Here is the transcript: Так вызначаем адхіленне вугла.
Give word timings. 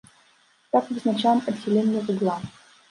Так 0.75 0.89
вызначаем 0.95 1.39
адхіленне 1.53 1.99
вугла. 2.11 2.43